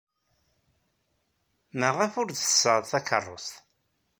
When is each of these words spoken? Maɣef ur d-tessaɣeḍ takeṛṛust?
Maɣef 1.79 2.13
ur 2.21 2.27
d-tessaɣeḍ 2.29 2.85
takeṛṛust? 2.91 3.53